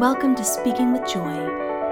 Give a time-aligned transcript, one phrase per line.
[0.00, 1.22] welcome to Speaking with Joy,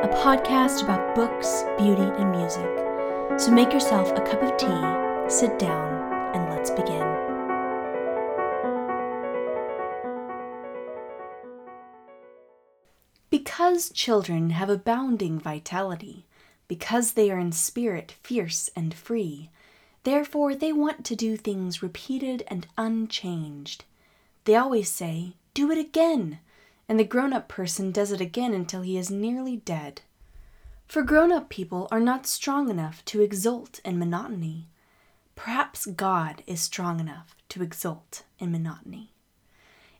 [0.02, 3.40] a podcast about books, beauty, and music.
[3.40, 7.00] So make yourself a cup of tea, sit down, and let's begin.
[13.30, 16.26] Because children have abounding vitality,
[16.68, 19.48] because they are in spirit fierce and free,
[20.02, 23.84] therefore they want to do things repeated and unchanged.
[24.44, 26.40] They always say, Do it again
[26.88, 30.02] and the grown up person does it again until he is nearly dead.
[30.86, 34.68] For grown up people are not strong enough to exult in monotony.
[35.34, 39.10] Perhaps God is strong enough to exult in monotony.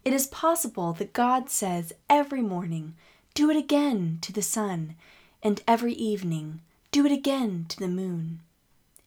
[0.05, 2.95] It is possible that God says every morning,
[3.33, 4.95] Do it again to the sun,
[5.43, 6.61] and every evening,
[6.93, 8.41] Do it again to the moon.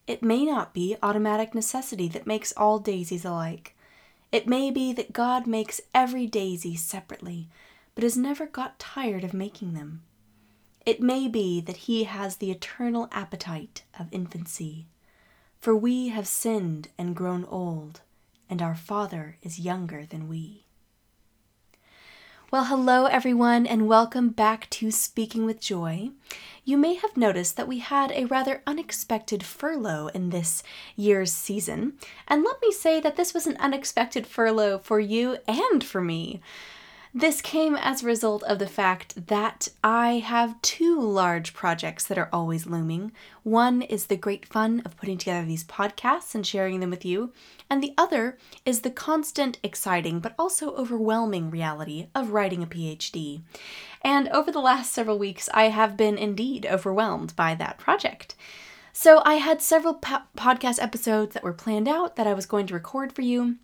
[0.08, 3.76] It may not be automatic necessity that makes all daisies alike.
[4.32, 7.48] It may be that God makes every daisy separately
[7.98, 10.04] but has never got tired of making them.
[10.86, 14.86] It may be that he has the eternal appetite of infancy.
[15.60, 18.02] For we have sinned and grown old,
[18.48, 20.66] and our Father is younger than we.
[22.52, 26.12] Well, hello everyone, and welcome back to Speaking with Joy.
[26.64, 30.62] You may have noticed that we had a rather unexpected furlough in this
[30.96, 31.94] year's season,
[32.28, 36.42] and let me say that this was an unexpected furlough for you and for me.
[37.14, 42.18] This came as a result of the fact that I have two large projects that
[42.18, 43.14] are always looming.
[43.44, 47.32] One is the great fun of putting together these podcasts and sharing them with you,
[47.70, 53.42] and the other is the constant, exciting, but also overwhelming reality of writing a PhD.
[54.02, 58.36] And over the last several weeks, I have been indeed overwhelmed by that project.
[58.92, 62.68] So I had several po- podcast episodes that were planned out that I was going
[62.68, 63.56] to record for you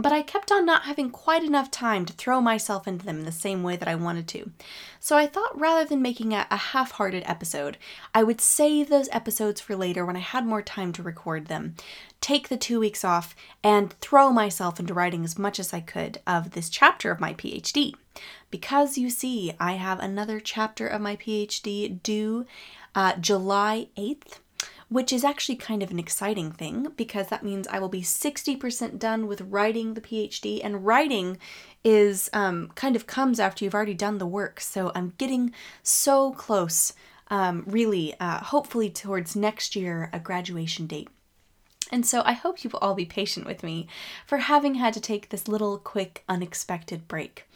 [0.00, 3.24] but I kept on not having quite enough time to throw myself into them in
[3.24, 4.50] the same way that I wanted to.
[4.98, 7.76] So I thought rather than making a, a half hearted episode,
[8.14, 11.74] I would save those episodes for later when I had more time to record them,
[12.20, 16.20] take the two weeks off, and throw myself into writing as much as I could
[16.26, 17.94] of this chapter of my PhD.
[18.50, 22.46] Because you see, I have another chapter of my PhD due
[22.94, 24.38] uh, July 8th
[24.90, 28.98] which is actually kind of an exciting thing because that means I will be 60%
[28.98, 31.38] done with writing the PhD, and writing
[31.84, 34.60] is um, kind of comes after you've already done the work.
[34.60, 36.92] So I'm getting so close,
[37.28, 41.08] um, really, uh, hopefully, towards next year, a graduation date.
[41.92, 43.86] And so I hope you will all be patient with me
[44.26, 47.46] for having had to take this little quick, unexpected break.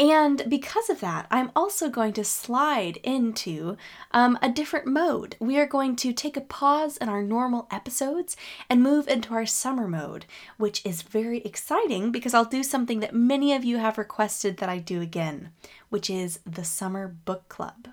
[0.00, 3.76] And because of that, I'm also going to slide into
[4.12, 5.36] um, a different mode.
[5.38, 8.34] We are going to take a pause in our normal episodes
[8.70, 10.24] and move into our summer mode,
[10.56, 14.70] which is very exciting because I'll do something that many of you have requested that
[14.70, 15.50] I do again,
[15.90, 17.88] which is the Summer Book Club.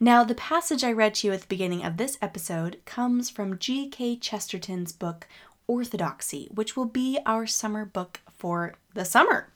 [0.00, 3.60] Now, the passage I read to you at the beginning of this episode comes from
[3.60, 4.16] G.K.
[4.16, 5.28] Chesterton's book,
[5.68, 9.48] Orthodoxy, which will be our summer book for the summer.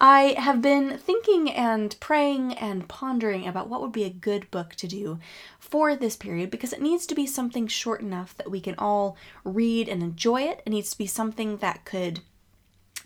[0.00, 4.74] I have been thinking and praying and pondering about what would be a good book
[4.74, 5.20] to do
[5.60, 9.16] for this period because it needs to be something short enough that we can all
[9.44, 10.60] read and enjoy it.
[10.66, 12.20] It needs to be something that could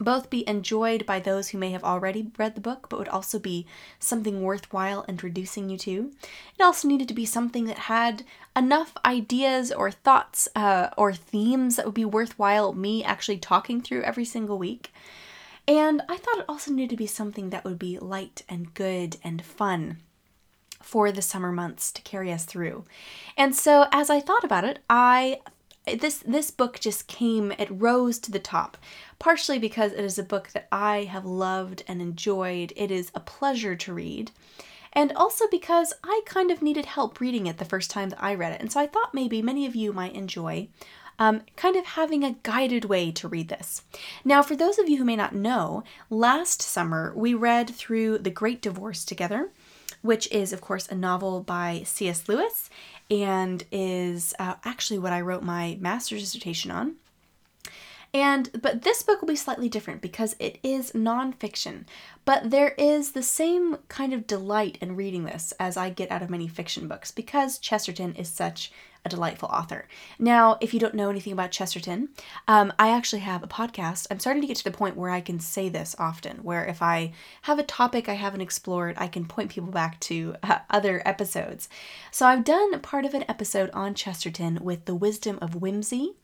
[0.00, 3.38] both be enjoyed by those who may have already read the book, but would also
[3.38, 3.66] be
[3.98, 6.12] something worthwhile introducing you to.
[6.58, 8.24] It also needed to be something that had
[8.56, 14.02] enough ideas or thoughts uh, or themes that would be worthwhile me actually talking through
[14.04, 14.92] every single week.
[15.68, 19.18] And I thought it also needed to be something that would be light and good
[19.22, 19.98] and fun
[20.82, 22.84] for the summer months to carry us through.
[23.36, 25.40] And so as I thought about it, I
[26.00, 28.76] this this book just came it rose to the top
[29.18, 32.72] partially because it is a book that I have loved and enjoyed.
[32.74, 34.30] It is a pleasure to read.
[34.92, 38.34] And also because I kind of needed help reading it the first time that I
[38.34, 38.60] read it.
[38.60, 40.68] And so I thought maybe many of you might enjoy
[41.18, 43.82] um, kind of having a guided way to read this.
[44.24, 48.30] Now, for those of you who may not know, last summer we read through The
[48.30, 49.50] Great Divorce together,
[50.02, 52.28] which is, of course, a novel by C.S.
[52.28, 52.70] Lewis
[53.10, 56.96] and is uh, actually what I wrote my master's dissertation on.
[58.14, 61.84] And but this book will be slightly different because it is nonfiction,
[62.24, 66.22] but there is the same kind of delight in reading this as I get out
[66.22, 68.72] of many fiction books because Chesterton is such
[69.08, 69.88] a delightful author.
[70.18, 72.10] Now, if you don't know anything about Chesterton,
[72.46, 74.06] um, I actually have a podcast.
[74.10, 76.82] I'm starting to get to the point where I can say this often, where if
[76.82, 77.12] I
[77.42, 81.68] have a topic I haven't explored, I can point people back to uh, other episodes.
[82.10, 86.14] So I've done part of an episode on Chesterton with The Wisdom of Whimsy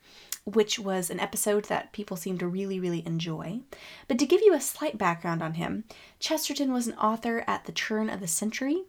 [0.45, 3.59] which was an episode that people seemed to really, really enjoy.
[4.07, 5.85] But to give you a slight background on him,
[6.19, 8.83] Chesterton was an author at the turn of the century.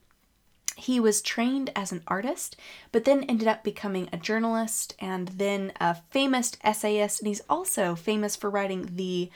[0.78, 2.54] He was trained as an artist,
[2.92, 7.20] but then ended up becoming a journalist and then a famous essayist.
[7.20, 9.30] And he's also famous for writing the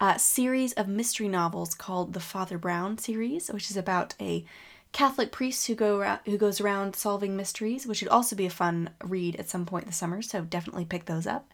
[0.00, 4.46] uh, series of mystery novels called the Father Brown series, which is about a
[4.92, 8.88] Catholic priest who go who goes around solving mysteries, which would also be a fun
[9.04, 10.22] read at some point this summer.
[10.22, 11.52] So definitely pick those up,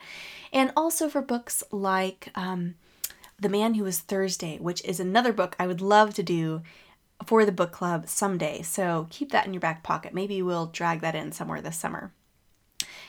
[0.53, 2.77] and also for books like um,
[3.41, 6.63] The Man Who Was Thursday, which is another book I would love to do
[7.27, 8.63] for the book club someday.
[8.63, 10.15] So keep that in your back pocket.
[10.15, 12.13] Maybe we'll drag that in somewhere this summer.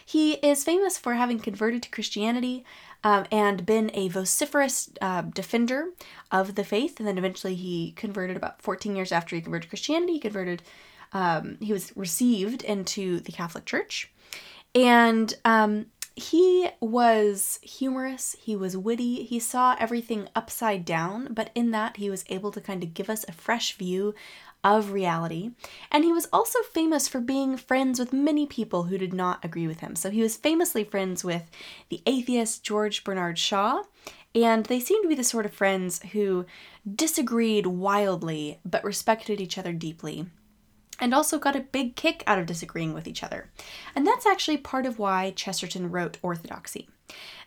[0.06, 2.64] He is famous for having converted to Christianity
[3.04, 5.90] um, and been a vociferous uh, defender
[6.32, 7.00] of the faith.
[7.00, 10.14] And then eventually he converted about 14 years after he converted to Christianity.
[10.14, 10.62] He converted,
[11.12, 14.12] um, he was received into the Catholic Church.
[14.76, 21.72] And um, he was humorous, he was witty, he saw everything upside down, but in
[21.72, 24.16] that he was able to kind of give us a fresh view
[24.64, 25.52] of reality.
[25.92, 29.68] And he was also famous for being friends with many people who did not agree
[29.68, 29.96] with him.
[29.96, 31.44] So he was famously friends with
[31.90, 33.84] the atheist George Bernard Shaw,
[34.34, 36.46] and they seemed to be the sort of friends who
[36.96, 40.28] disagreed wildly but respected each other deeply
[41.00, 43.50] and also got a big kick out of disagreeing with each other.
[43.96, 46.90] And that's actually part of why Chesterton wrote Orthodoxy.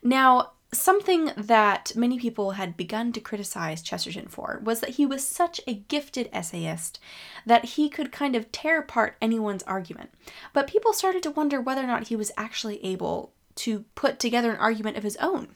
[0.02, 5.26] Now, something that many people had begun to criticize Chesterton for was that he was
[5.26, 7.00] such a gifted essayist
[7.46, 10.10] that he could kind of tear apart anyone's argument.
[10.52, 14.52] But people started to wonder whether or not he was actually able to put together
[14.52, 15.54] an argument of his own.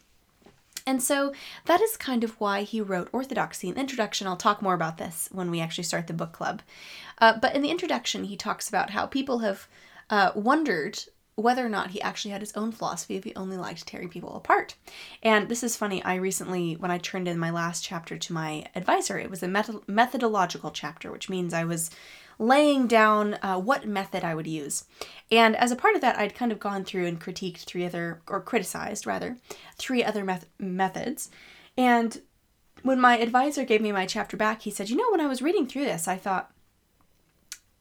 [0.86, 1.32] And so
[1.66, 3.68] that is kind of why he wrote Orthodoxy.
[3.68, 6.62] In the introduction, I'll talk more about this when we actually start the book club.
[7.18, 9.68] Uh, but in the introduction, he talks about how people have
[10.10, 10.98] uh, wondered
[11.34, 14.36] whether or not he actually had his own philosophy if he only liked tearing people
[14.36, 14.74] apart.
[15.22, 16.02] And this is funny.
[16.04, 19.48] I recently, when I turned in my last chapter to my advisor, it was a
[19.86, 21.90] methodological chapter, which means I was
[22.38, 24.84] laying down uh, what method I would use.
[25.30, 28.22] And as a part of that, I'd kind of gone through and critiqued three other,
[28.26, 29.36] or criticized rather,
[29.76, 31.30] three other meth- methods.
[31.76, 32.20] And
[32.82, 35.42] when my advisor gave me my chapter back, he said, You know, when I was
[35.42, 36.50] reading through this, I thought,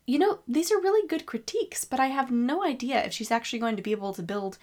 [0.05, 3.59] you know, these are really good critiques, but I have no idea if she's actually
[3.59, 4.57] going to be able to build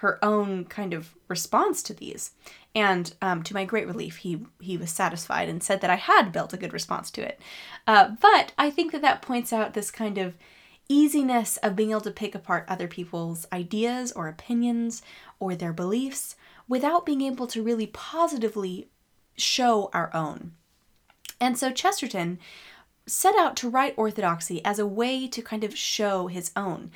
[0.00, 2.32] her own kind of response to these.
[2.74, 6.32] And um, to my great relief, he he was satisfied and said that I had
[6.32, 7.40] built a good response to it.
[7.86, 10.34] Uh, but I think that that points out this kind of
[10.88, 15.02] easiness of being able to pick apart other people's ideas or opinions
[15.40, 16.36] or their beliefs
[16.68, 18.88] without being able to really positively
[19.36, 20.52] show our own.
[21.40, 22.38] And so Chesterton
[23.06, 26.90] set out to write orthodoxy as a way to kind of show his own.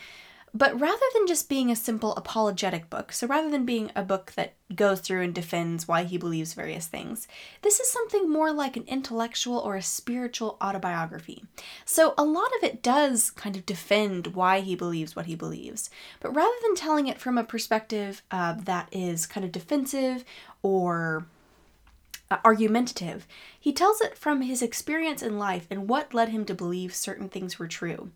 [0.53, 4.33] But rather than just being a simple apologetic book, so rather than being a book
[4.37, 7.29] that goes through and defends why he believes various things,
[7.63, 11.45] this is something more like an intellectual or a spiritual autobiography.
[11.85, 15.89] So a lot of it does kind of defend why he believes what he believes,
[16.19, 20.25] but rather than telling it from a perspective uh, that is kind of defensive
[20.63, 21.27] or
[22.31, 23.27] uh, argumentative.
[23.59, 27.29] He tells it from his experience in life and what led him to believe certain
[27.29, 28.11] things were true.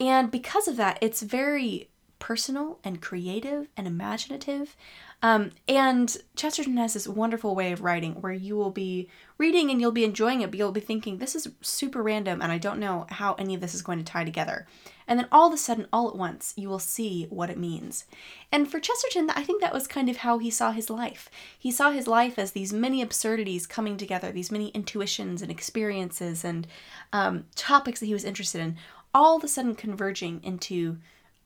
[0.00, 1.88] And because of that, it's very
[2.18, 4.76] personal and creative and imaginative.
[5.22, 9.80] Um, and Chesterton has this wonderful way of writing where you will be reading and
[9.80, 12.78] you'll be enjoying it, but you'll be thinking, this is super random and I don't
[12.78, 14.66] know how any of this is going to tie together.
[15.08, 18.04] And then all of a sudden, all at once, you will see what it means.
[18.52, 21.30] And for Chesterton, I think that was kind of how he saw his life.
[21.58, 26.44] He saw his life as these many absurdities coming together, these many intuitions and experiences
[26.44, 26.66] and
[27.12, 28.76] um, topics that he was interested in,
[29.14, 30.98] all of a sudden converging into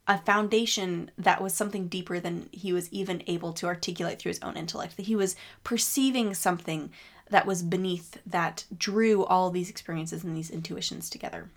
[0.06, 4.42] a foundation that was something deeper than he was even able to articulate through his
[4.42, 6.90] own intellect, that he was perceiving something
[7.30, 11.48] that was beneath that drew all these experiences and these intuitions together.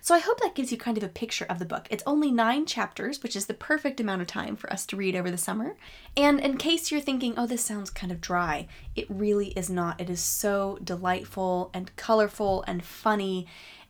[0.00, 1.86] So I hope that gives you kind of a picture of the book.
[1.90, 5.16] It's only nine chapters, which is the perfect amount of time for us to read
[5.16, 5.76] over the summer.
[6.16, 10.00] And in case you're thinking, oh, this sounds kind of dry, it really is not.
[10.00, 13.46] It is so delightful and colorful and funny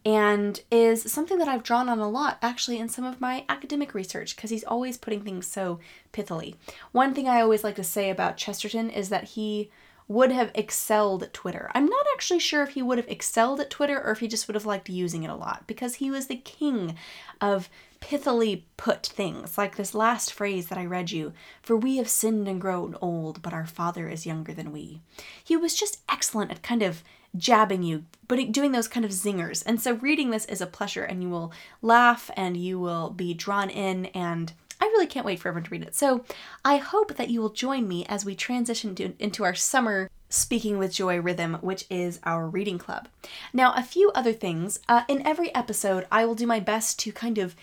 [0.07, 3.93] and is something that I've drawn on a lot actually in some of my academic
[3.93, 5.81] research because he's always putting things so
[6.13, 6.55] pithily.
[6.93, 9.69] One thing I always like to say about Chesterton is that he
[10.07, 11.69] would have excelled at Twitter.
[11.75, 14.47] I'm not actually sure if he would have excelled at Twitter or if he just
[14.47, 16.95] would have liked using it a lot because he was the king
[17.41, 17.69] of
[18.01, 21.33] pithily put things, like this last phrase that I read you
[21.63, 25.01] For we have sinned and grown old, but our Father is younger than we.
[25.43, 27.03] He was just excellent at kind of
[27.37, 29.63] jabbing you, but doing those kind of zingers.
[29.67, 31.53] And so reading this is a pleasure, and you will
[31.83, 34.07] laugh and you will be drawn in.
[34.07, 35.95] And I really can't wait for everyone to read it.
[35.95, 36.25] So
[36.65, 40.77] I hope that you will join me as we transition to, into our summer Speaking
[40.79, 43.07] with Joy rhythm, which is our reading club.
[43.53, 44.81] Now, a few other things.
[44.89, 47.55] Uh, in every episode, I will do my best to kind of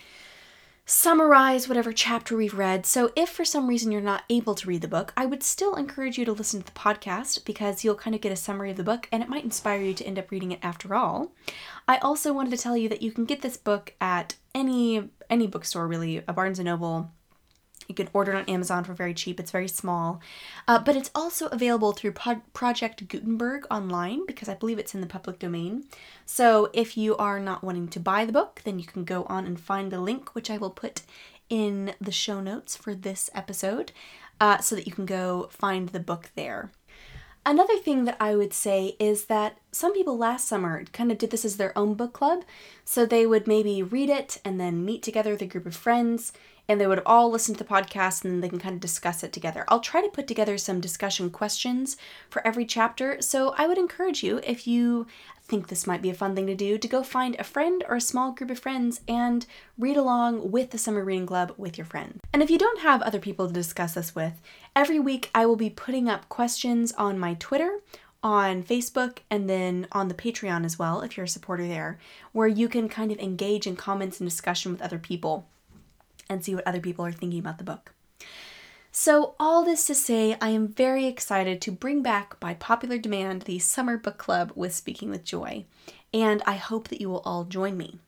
[0.86, 2.84] summarize whatever chapter we've read.
[2.84, 5.74] So, if for some reason you're not able to read the book, I would still
[5.74, 8.76] encourage you to listen to the podcast because you'll kind of get a summary of
[8.76, 11.32] the book and it might inspire you to end up reading it after all.
[11.88, 15.46] I also wanted to tell you that you can get this book at any any
[15.46, 17.10] bookstore really, a Barnes and Noble,
[17.88, 19.38] you can order it on Amazon for very cheap.
[19.38, 20.20] It's very small.
[20.66, 25.00] Uh, but it's also available through Pro- Project Gutenberg online because I believe it's in
[25.00, 25.84] the public domain.
[26.26, 29.46] So if you are not wanting to buy the book, then you can go on
[29.46, 31.02] and find the link, which I will put
[31.48, 33.92] in the show notes for this episode,
[34.40, 36.70] uh, so that you can go find the book there.
[37.46, 41.30] Another thing that I would say is that some people last summer kind of did
[41.30, 42.42] this as their own book club.
[42.86, 46.32] So they would maybe read it and then meet together with a group of friends
[46.68, 49.22] and they would all listen to the podcast and then they can kind of discuss
[49.22, 49.64] it together.
[49.68, 51.96] I'll try to put together some discussion questions
[52.30, 53.20] for every chapter.
[53.20, 55.06] So I would encourage you, if you
[55.42, 57.96] think this might be a fun thing to do, to go find a friend or
[57.96, 59.44] a small group of friends and
[59.78, 62.20] read along with the Summer Reading Club with your friends.
[62.32, 64.40] And if you don't have other people to discuss this with,
[64.74, 67.80] every week I will be putting up questions on my Twitter
[68.22, 71.98] on Facebook and then on the Patreon as well, if you're a supporter there,
[72.32, 75.46] where you can kind of engage in comments and discussion with other people
[76.28, 77.92] and see what other people are thinking about the book.
[78.96, 83.42] So, all this to say, I am very excited to bring back by popular demand
[83.42, 85.64] the Summer Book Club with Speaking with Joy,
[86.12, 87.98] and I hope that you will all join me.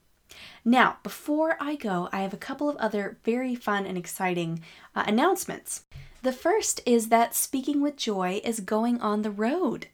[0.64, 4.62] Now, before I go, I have a couple of other very fun and exciting
[4.94, 5.84] uh, announcements.
[6.22, 9.86] The first is that Speaking with Joy is going on the road.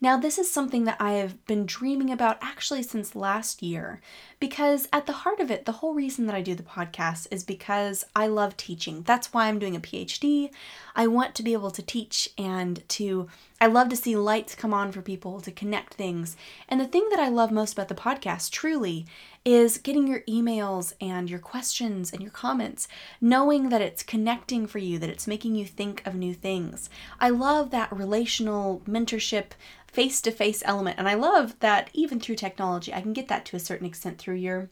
[0.00, 4.00] Now, this is something that I have been dreaming about actually since last year,
[4.38, 7.42] because at the heart of it, the whole reason that I do the podcast is
[7.42, 9.02] because I love teaching.
[9.02, 10.50] That's why I'm doing a PhD.
[10.94, 13.28] I want to be able to teach and to,
[13.60, 16.36] I love to see lights come on for people to connect things.
[16.68, 19.06] And the thing that I love most about the podcast, truly,
[19.44, 22.88] is getting your emails and your questions and your comments,
[23.20, 26.90] knowing that it's connecting for you, that it's making you think of new things.
[27.20, 29.52] I love that relational mentorship
[29.96, 30.98] face to face element.
[30.98, 34.18] And I love that even through technology, I can get that to a certain extent
[34.18, 34.70] through your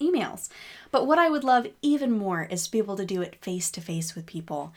[0.00, 0.48] emails.
[0.90, 3.70] But what I would love even more is to be able to do it face
[3.72, 4.72] to face with people.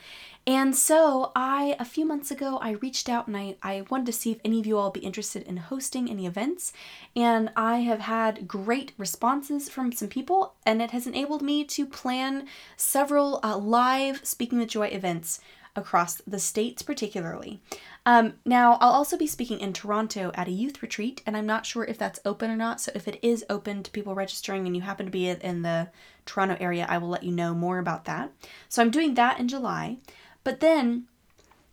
[0.48, 4.14] And so I, a few months ago, I reached out and I, I wanted to
[4.14, 6.74] see if any of you all be interested in hosting any events.
[7.16, 11.86] And I have had great responses from some people, and it has enabled me to
[11.86, 12.48] plan
[12.78, 15.40] several uh, live Speaking with Joy events
[15.76, 17.60] across the states, particularly.
[18.06, 21.66] Um, now, I'll also be speaking in Toronto at a youth retreat, and I'm not
[21.66, 22.82] sure if that's open or not.
[22.82, 25.90] So, if it is open to people registering and you happen to be in the
[26.26, 28.32] Toronto area, I will let you know more about that.
[28.68, 29.98] So, I'm doing that in July.
[30.44, 31.06] But then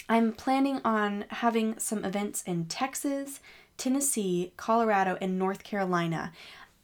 [0.08, 3.40] I'm planning on having some events in Texas,
[3.76, 6.32] Tennessee, Colorado, and North Carolina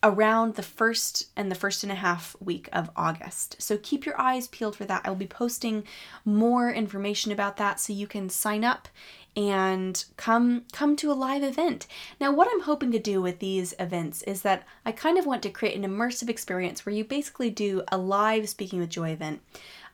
[0.02, 3.56] around the first and the first and a half week of August.
[3.61, 5.02] So keep your eyes peeled for that.
[5.04, 5.85] I'll be posting
[6.25, 8.88] more information about that so you can sign up
[9.35, 11.87] and come come to a live event.
[12.21, 15.42] Now what I'm hoping to do with these events is that I kind of want
[15.44, 19.40] to create an immersive experience where you basically do a live speaking with joy event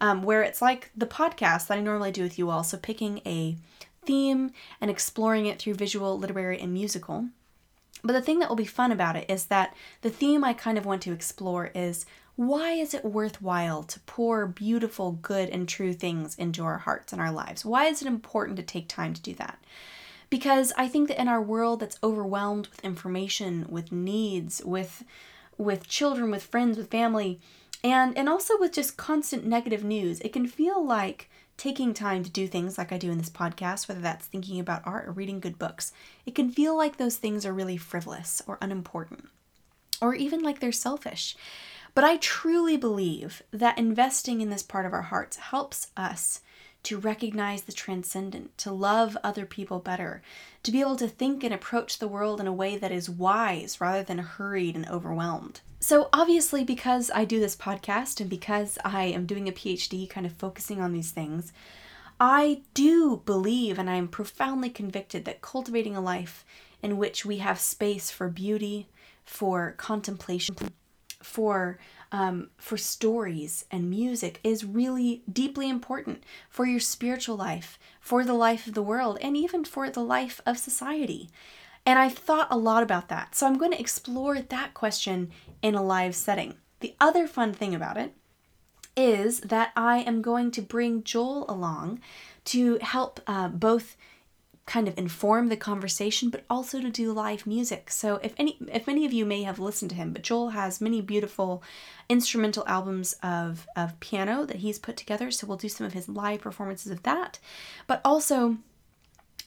[0.00, 2.64] um, where it's like the podcast that I normally do with you all.
[2.64, 3.56] So picking a
[4.04, 7.28] theme and exploring it through visual, literary, and musical.
[8.02, 10.78] But the thing that will be fun about it is that the theme I kind
[10.78, 15.92] of want to explore is why is it worthwhile to pour beautiful, good, and true
[15.92, 17.64] things into our hearts and our lives?
[17.64, 19.58] Why is it important to take time to do that?
[20.30, 25.04] Because I think that in our world that's overwhelmed with information, with needs, with
[25.56, 27.40] with children, with friends, with family,
[27.82, 31.28] and and also with just constant negative news, it can feel like
[31.58, 34.86] taking time to do things like I do in this podcast, whether that's thinking about
[34.86, 35.92] art or reading good books,
[36.24, 39.28] it can feel like those things are really frivolous or unimportant,
[40.00, 41.36] or even like they're selfish.
[41.94, 46.40] But I truly believe that investing in this part of our hearts helps us
[46.84, 50.22] to recognize the transcendent, to love other people better,
[50.62, 53.80] to be able to think and approach the world in a way that is wise
[53.80, 55.60] rather than hurried and overwhelmed.
[55.80, 60.26] So, obviously, because I do this podcast and because I am doing a PhD kind
[60.26, 61.52] of focusing on these things,
[62.18, 66.44] I do believe and I am profoundly convicted that cultivating a life
[66.82, 68.88] in which we have space for beauty,
[69.24, 70.56] for contemplation,
[71.22, 71.78] for
[72.10, 78.32] um, for stories and music is really deeply important for your spiritual life, for the
[78.32, 81.28] life of the world, and even for the life of society.
[81.88, 83.34] And I've thought a lot about that.
[83.34, 85.30] So I'm going to explore that question
[85.62, 86.56] in a live setting.
[86.80, 88.12] The other fun thing about it
[88.94, 92.00] is that I am going to bring Joel along
[92.44, 93.96] to help uh, both
[94.66, 98.86] kind of inform the conversation but also to do live music so if any if
[98.86, 101.62] many of you may have listened to him but joel has many beautiful
[102.10, 106.06] instrumental albums of of piano that he's put together so we'll do some of his
[106.06, 107.38] live performances of that
[107.86, 108.58] but also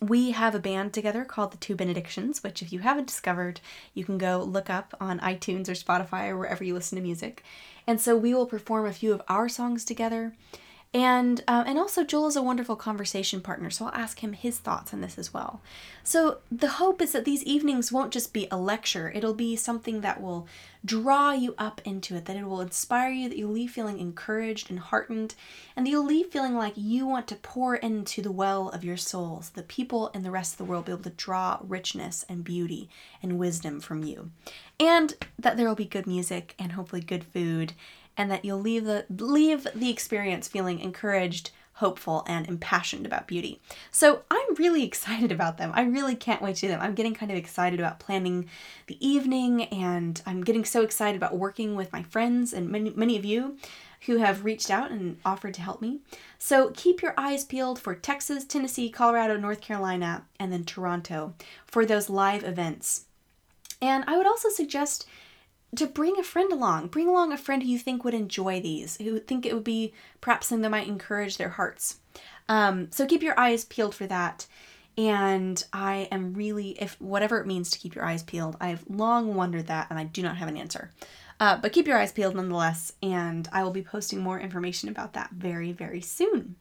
[0.02, 3.62] we have a band together called the Two Benedictions, which, if you haven't discovered,
[3.94, 7.44] you can go look up on iTunes or Spotify or wherever you listen to music.
[7.86, 10.34] And so we will perform a few of our songs together.
[10.94, 14.58] And uh, and also Joel is a wonderful conversation partner, so I'll ask him his
[14.58, 15.62] thoughts on this as well.
[16.04, 20.02] So the hope is that these evenings won't just be a lecture; it'll be something
[20.02, 20.50] that will
[20.84, 24.70] draw you up into it, that it will inspire you, that you'll leave feeling encouraged
[24.70, 25.34] and heartened,
[25.78, 28.98] and that you'll leave feeling like you want to pour into the well of your
[28.98, 31.58] soul, so that people in the rest of the world will be able to draw
[31.62, 32.90] richness and beauty
[33.24, 34.30] and wisdom from you,
[34.78, 37.72] and that there will be good music and hopefully good food
[38.18, 43.62] and that you'll leave the leave the experience feeling encouraged, hopeful, and impassioned about beauty.
[43.92, 45.72] So I'm really excited about them.
[45.74, 46.82] I really can't wait to do them.
[46.82, 48.48] I'm getting kind of excited about planning
[48.88, 53.18] the evening, and I'm getting so excited about working with my friends and many many
[53.18, 53.58] of you
[54.08, 56.00] who have reached out and offered to help me.
[56.40, 61.36] So keep your eyes peeled for Texas, Tennessee, Colorado, North Carolina, and then Toronto
[61.68, 63.06] for those live events.
[63.82, 65.08] And I would also suggest
[65.76, 66.88] to bring a friend along.
[66.88, 69.94] Bring along a friend who you think would enjoy these, who think it would be
[70.20, 71.98] perhaps something that might encourage their hearts.
[72.50, 74.48] Um, so keep your eyes peeled for that.
[74.98, 79.36] And I am really, if whatever it means to keep your eyes peeled, I've long
[79.36, 80.92] wondered that and I do not have an answer.
[81.40, 85.14] Uh, but keep your eyes peeled nonetheless, and I will be posting more information about
[85.14, 86.56] that very, very soon.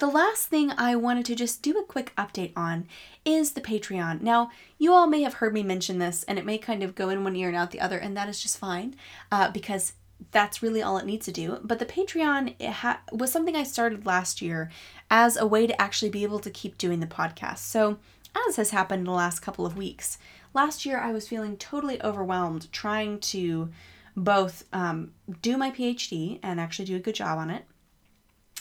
[0.00, 2.86] The last thing I wanted to just do a quick update on
[3.22, 4.22] is the Patreon.
[4.22, 7.10] Now, you all may have heard me mention this, and it may kind of go
[7.10, 8.96] in one ear and out the other, and that is just fine
[9.30, 9.92] uh, because
[10.30, 11.58] that's really all it needs to do.
[11.62, 14.70] But the Patreon ha- was something I started last year
[15.10, 17.58] as a way to actually be able to keep doing the podcast.
[17.58, 17.98] So,
[18.48, 20.16] as has happened in the last couple of weeks,
[20.54, 23.68] last year I was feeling totally overwhelmed trying to
[24.16, 27.66] both um, do my PhD and actually do a good job on it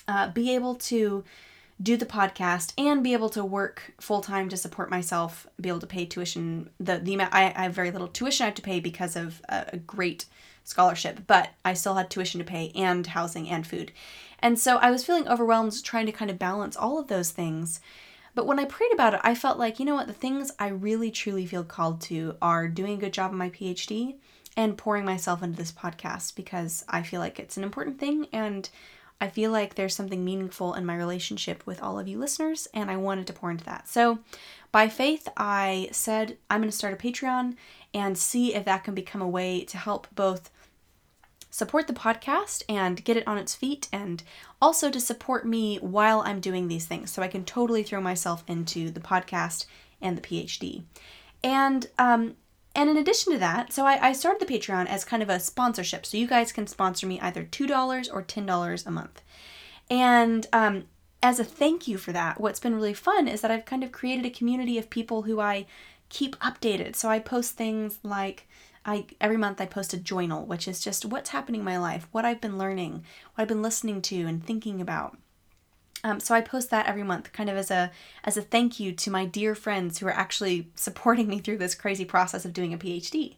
[0.09, 1.23] uh, be able to
[1.81, 5.79] do the podcast and be able to work full time to support myself, be able
[5.79, 6.69] to pay tuition.
[6.79, 9.41] The the amount I, I have very little tuition I have to pay because of
[9.47, 10.25] a, a great
[10.63, 13.91] scholarship, but I still had tuition to pay and housing and food.
[14.39, 17.79] And so I was feeling overwhelmed trying to kind of balance all of those things.
[18.35, 20.69] But when I prayed about it, I felt like, you know what, the things I
[20.69, 24.15] really truly feel called to are doing a good job on my PhD
[24.55, 28.69] and pouring myself into this podcast because I feel like it's an important thing and
[29.21, 32.89] I feel like there's something meaningful in my relationship with all of you listeners, and
[32.89, 33.87] I wanted to pour into that.
[33.87, 34.19] So,
[34.71, 37.55] by faith, I said I'm going to start a Patreon
[37.93, 40.51] and see if that can become a way to help both
[41.51, 44.23] support the podcast and get it on its feet, and
[44.61, 48.43] also to support me while I'm doing these things so I can totally throw myself
[48.47, 49.65] into the podcast
[50.01, 50.83] and the PhD.
[51.43, 52.35] And um,
[52.75, 55.39] and in addition to that, so I, I started the Patreon as kind of a
[55.39, 56.05] sponsorship.
[56.05, 59.21] So you guys can sponsor me either $2 or $10 a month.
[59.89, 60.85] And um,
[61.21, 63.91] as a thank you for that, what's been really fun is that I've kind of
[63.91, 65.65] created a community of people who I
[66.09, 66.95] keep updated.
[66.95, 68.47] So I post things like
[68.85, 72.07] I every month I post a journal, which is just what's happening in my life,
[72.11, 73.03] what I've been learning,
[73.33, 75.17] what I've been listening to and thinking about.
[76.03, 77.91] Um, so I post that every month, kind of as a
[78.23, 81.75] as a thank you to my dear friends who are actually supporting me through this
[81.75, 83.35] crazy process of doing a PhD.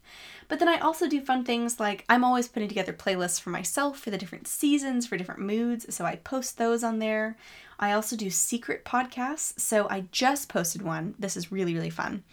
[0.47, 3.97] But then I also do fun things like I'm always putting together playlists for myself
[4.00, 5.93] for the different seasons, for different moods.
[5.93, 7.38] So I post those on there.
[7.80, 9.60] I also do secret podcasts.
[9.60, 11.15] So I just posted one.
[11.17, 12.24] This is really really fun.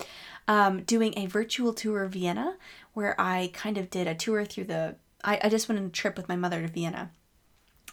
[0.47, 2.57] Um, doing a virtual tour of Vienna,
[2.93, 4.97] where I kind of did a tour through the.
[5.25, 7.11] I, I just went on a trip with my mother to Vienna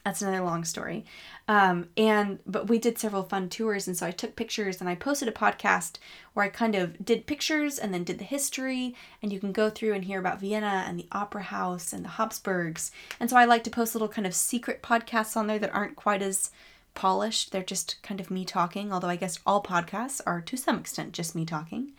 [0.05, 1.03] that's another long story.
[1.47, 4.93] Um, and but we did several fun tours, and so I took pictures and I
[4.93, 5.97] posted a podcast
[6.33, 9.69] where I kind of did pictures and then did the history, and you can go
[9.69, 12.91] through and hear about Vienna and the Opera House and the Habsburgs.
[13.19, 15.95] And so I like to post little kind of secret podcasts on there that aren't
[15.95, 16.51] quite as
[16.93, 17.51] polished.
[17.51, 21.13] They're just kind of me talking, although I guess all podcasts are to some extent
[21.13, 21.93] just me talking.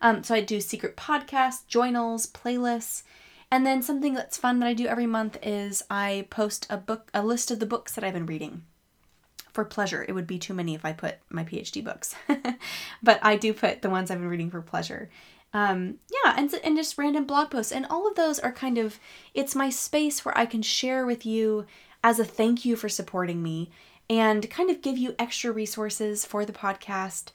[0.00, 3.02] Um, so I do secret podcasts, journals, playlists,
[3.52, 7.10] and then something that's fun that I do every month is I post a book,
[7.12, 8.62] a list of the books that I've been reading
[9.52, 10.02] for pleasure.
[10.08, 12.14] It would be too many if I put my PhD books,
[13.02, 15.10] but I do put the ones I've been reading for pleasure.
[15.52, 18.98] Um, yeah, and and just random blog posts, and all of those are kind of
[19.34, 21.66] it's my space where I can share with you
[22.02, 23.70] as a thank you for supporting me,
[24.08, 27.32] and kind of give you extra resources for the podcast.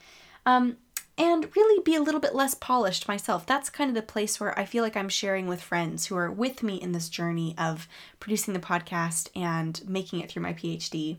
[0.48, 0.78] Um,
[1.18, 3.46] and really be a little bit less polished myself.
[3.46, 6.32] That's kind of the place where I feel like I'm sharing with friends who are
[6.32, 7.88] with me in this journey of
[8.20, 11.18] producing the podcast and making it through my PhD.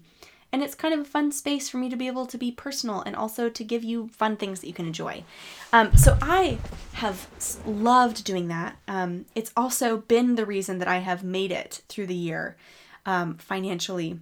[0.50, 3.02] And it's kind of a fun space for me to be able to be personal
[3.02, 5.24] and also to give you fun things that you can enjoy.
[5.72, 6.58] Um, so I
[6.94, 7.28] have
[7.66, 8.76] loved doing that.
[8.86, 12.56] Um, it's also been the reason that I have made it through the year
[13.04, 14.20] um, financially.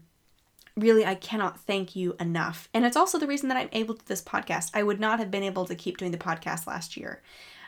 [0.76, 2.68] Really, I cannot thank you enough.
[2.74, 4.70] And it's also the reason that I'm able to this podcast.
[4.74, 7.22] I would not have been able to keep doing the podcast last year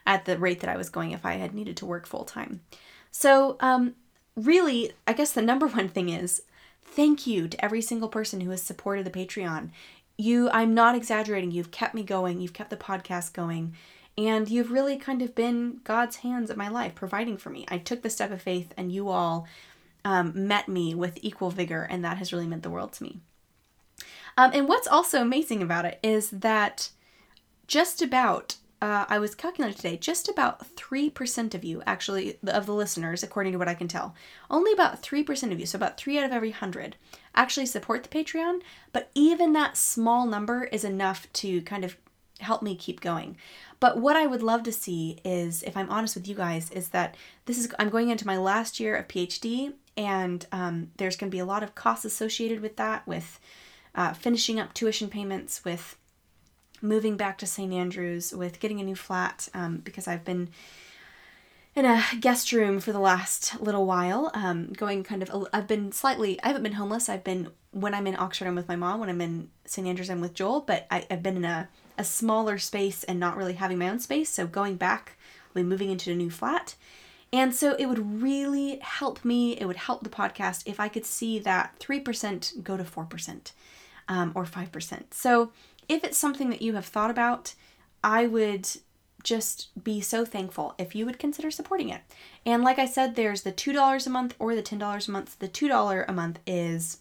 [0.06, 2.60] at the rate that I was going if I had needed to work full time.
[3.10, 3.94] So, um,
[4.36, 6.42] really, I guess the number one thing is
[6.82, 9.70] thank you to every single person who has supported the Patreon.
[10.16, 13.74] You, I'm not exaggerating, you've kept me going, you've kept the podcast going,
[14.16, 17.64] and you've really kind of been God's hands in my life, providing for me.
[17.68, 19.46] I took the step of faith, and you all
[20.08, 23.20] um, met me with equal vigor, and that has really meant the world to me.
[24.38, 26.88] Um, and what's also amazing about it is that
[27.66, 32.72] just about uh, I was calculating today, just about 3% of you, actually, of the
[32.72, 34.14] listeners, according to what I can tell,
[34.50, 36.96] only about 3% of you, so about 3 out of every 100,
[37.34, 38.60] actually support the Patreon.
[38.92, 41.96] But even that small number is enough to kind of
[42.40, 43.36] help me keep going.
[43.80, 46.88] But what I would love to see is, if I'm honest with you guys, is
[46.90, 51.30] that this is, I'm going into my last year of PhD, and um, there's going
[51.30, 53.38] to be a lot of costs associated with that, with
[53.94, 55.96] uh, finishing up tuition payments, with
[56.80, 57.72] moving back to St.
[57.72, 60.48] Andrews, with getting a new flat um, because I've been
[61.74, 64.30] in a guest room for the last little while.
[64.34, 67.08] Um, going kind of, I've been slightly, I haven't been homeless.
[67.08, 69.00] I've been, when I'm in Oxford, I'm with my mom.
[69.00, 69.86] When I'm in St.
[69.86, 70.62] Andrews, I'm with Joel.
[70.62, 73.98] But I, have been in a, a smaller space and not really having my own
[73.98, 74.30] space.
[74.30, 76.76] So going back, I'll be moving into a new flat.
[77.32, 81.04] And so it would really help me, it would help the podcast if I could
[81.04, 83.52] see that 3% go to 4%
[84.08, 85.02] um, or 5%.
[85.10, 85.52] So
[85.88, 87.54] if it's something that you have thought about,
[88.02, 88.68] I would
[89.22, 92.00] just be so thankful if you would consider supporting it.
[92.46, 95.38] And like I said, there's the $2 a month or the $10 a month.
[95.38, 96.98] The $2 a month is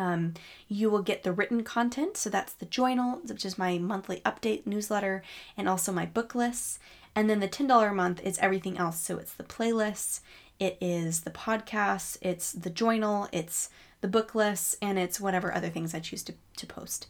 [0.00, 0.32] um,
[0.66, 2.16] you will get the written content.
[2.16, 5.22] So that's the journal, which is my monthly update newsletter,
[5.58, 6.78] and also my book lists.
[7.14, 8.98] And then the $10 a month is everything else.
[8.98, 10.20] So it's the playlists,
[10.58, 13.68] it is the podcasts, it's the journal, it's
[14.00, 17.06] the book lists, and it's whatever other things I choose to, to post.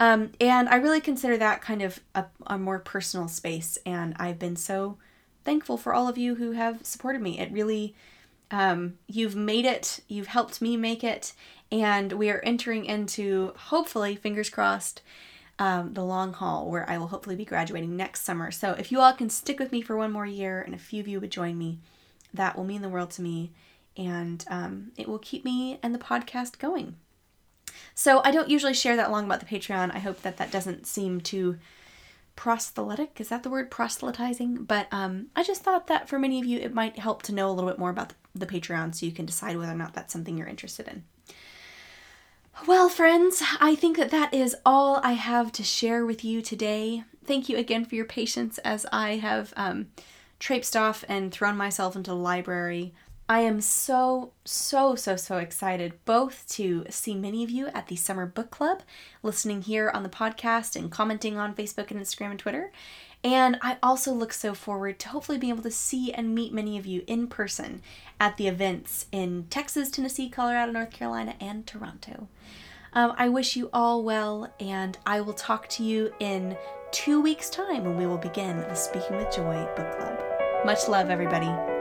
[0.00, 3.78] Um, and I really consider that kind of a, a more personal space.
[3.86, 4.98] And I've been so
[5.44, 7.38] thankful for all of you who have supported me.
[7.38, 7.94] It really,
[8.52, 11.32] um, you've made it, you've helped me make it,
[11.72, 15.02] and we are entering into, hopefully, fingers crossed,
[15.58, 18.50] um, the long haul where I will hopefully be graduating next summer.
[18.50, 21.00] So if you all can stick with me for one more year and a few
[21.00, 21.78] of you would join me,
[22.34, 23.52] that will mean the world to me.
[23.96, 26.96] And um, it will keep me and the podcast going.
[27.94, 29.94] So I don't usually share that long about the Patreon.
[29.94, 31.58] I hope that that doesn't seem too
[32.36, 33.20] proselytic.
[33.20, 34.64] Is that the word proselytizing?
[34.64, 37.50] But um, I just thought that for many of you, it might help to know
[37.50, 39.94] a little bit more about the, the Patreon so you can decide whether or not
[39.94, 41.04] that's something you're interested in.
[42.66, 47.04] Well, friends, I think that that is all I have to share with you today.
[47.24, 49.88] Thank you again for your patience as I have um,
[50.38, 52.92] traipsed off and thrown myself into the library
[53.28, 57.96] I am so, so, so, so excited both to see many of you at the
[57.96, 58.82] Summer Book Club,
[59.22, 62.72] listening here on the podcast and commenting on Facebook and Instagram and Twitter.
[63.24, 66.76] And I also look so forward to hopefully being able to see and meet many
[66.76, 67.80] of you in person
[68.18, 72.28] at the events in Texas, Tennessee, Colorado, North Carolina, and Toronto.
[72.94, 76.56] Um, I wish you all well, and I will talk to you in
[76.90, 80.20] two weeks' time when we will begin the Speaking with Joy book club.
[80.64, 81.71] Much love, everybody.